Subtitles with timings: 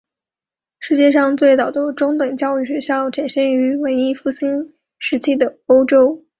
[0.79, 6.25] 世界上最早的中等教育学校产生于文艺复兴时期的欧洲。